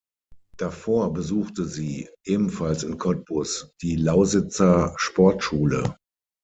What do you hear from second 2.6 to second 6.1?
in Cottbus, die Lausitzer Sportschule.